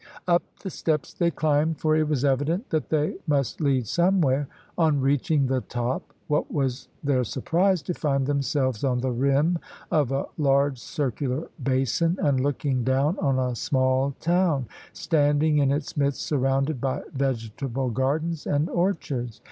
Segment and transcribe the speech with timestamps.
[0.27, 4.47] Up the steps they climbed, for it was evident that they must lead somewhere.
[4.75, 9.59] On reaching the top, what was their surprise to find themselves on the rim
[9.91, 15.95] of a large circular basin, and looking down on a small town standing in its
[15.95, 19.39] midst surrounded by vegetable gardens and orchards.